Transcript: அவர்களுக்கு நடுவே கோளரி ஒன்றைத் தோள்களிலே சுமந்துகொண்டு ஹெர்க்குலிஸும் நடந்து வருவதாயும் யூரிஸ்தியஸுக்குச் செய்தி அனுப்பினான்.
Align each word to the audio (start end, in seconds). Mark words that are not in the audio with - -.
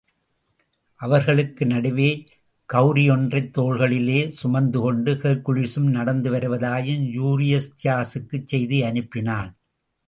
அவர்களுக்கு 1.01 1.65
நடுவே 1.65 2.07
கோளரி 2.69 3.09
ஒன்றைத் 3.09 3.57
தோள்களிலே 3.57 4.31
சுமந்துகொண்டு 4.43 5.13
ஹெர்க்குலிஸும் 5.23 5.89
நடந்து 5.89 6.31
வருவதாயும் 6.31 7.05
யூரிஸ்தியஸுக்குச் 7.17 8.45
செய்தி 8.45 8.81
அனுப்பினான். 8.81 9.51